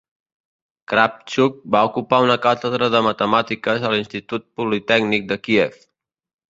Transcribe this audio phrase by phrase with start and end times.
[0.91, 5.83] Kravchuk va ocupar una càtedra de matemàtiques a l'Institut Politècnic de Kíev.